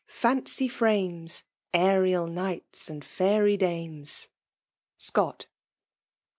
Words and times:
Fancy 0.07 0.67
frames 0.67 1.43
Aerial 1.75 2.25
knights 2.25 2.89
and 2.89 3.05
fairy 3.05 3.55
dames. 3.55 4.29
Scott. 4.97 5.47